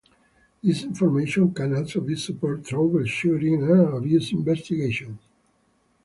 [0.63, 5.19] This information can also support troubleshooting and abuse investigations.